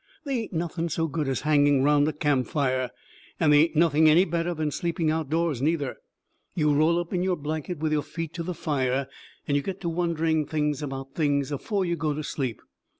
They 0.25 0.39
ain't 0.41 0.53
nothing 0.53 0.89
so 0.89 1.05
good 1.07 1.27
as 1.27 1.41
hanging 1.41 1.83
round 1.83 2.07
a 2.07 2.13
campfire. 2.13 2.89
And 3.39 3.53
they 3.53 3.59
ain't 3.65 3.75
nothing 3.75 4.09
any 4.09 4.25
better 4.25 4.55
than 4.55 4.71
sleeping 4.71 5.11
outdoors, 5.11 5.61
neither. 5.61 5.97
You 6.55 6.73
roll 6.73 6.97
up 6.97 7.13
in 7.13 7.21
your 7.21 7.35
blanket 7.37 7.77
with 7.77 7.91
your 7.91 8.01
feet 8.01 8.33
to 8.33 8.41
the 8.41 8.55
fire 8.55 9.07
and 9.47 9.55
you 9.55 9.61
get 9.61 9.79
to 9.81 9.89
wondering 9.89 10.47
things 10.47 10.81
about 10.81 11.13
things 11.13 11.51
afore 11.51 11.85
you 11.85 11.95
go 11.97 12.15
to 12.15 12.23
sleep. 12.23 12.63